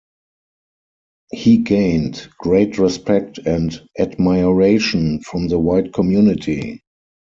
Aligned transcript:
He 1.31 1.57
gained 1.59 2.27
great 2.39 2.79
respect 2.79 3.37
and 3.37 3.71
admiration 3.99 5.21
from 5.21 5.47
the 5.47 5.59
white 5.59 5.93
community. 5.93 6.81